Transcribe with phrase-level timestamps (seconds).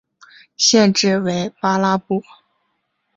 [0.57, 2.23] 县治为巴拉布。